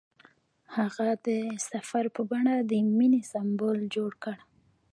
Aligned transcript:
هغه 0.75 1.07
د 1.25 1.27
سفر 1.69 2.03
په 2.15 2.21
بڼه 2.29 2.55
د 2.69 2.71
مینې 2.97 3.21
سمبول 3.31 3.79
جوړ 3.95 4.11
کړ. 4.23 4.37